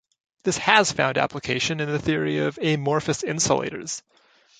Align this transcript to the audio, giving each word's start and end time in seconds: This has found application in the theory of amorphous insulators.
This 0.41 0.57
has 0.57 0.91
found 0.91 1.19
application 1.19 1.79
in 1.79 1.87
the 1.91 1.99
theory 1.99 2.39
of 2.39 2.57
amorphous 2.57 3.21
insulators. 3.21 4.01